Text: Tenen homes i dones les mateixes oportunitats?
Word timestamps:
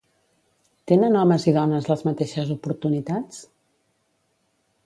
Tenen 0.91 1.17
homes 1.19 1.45
i 1.51 1.53
dones 1.59 1.91
les 1.91 2.03
mateixes 2.09 2.57
oportunitats? 2.57 3.47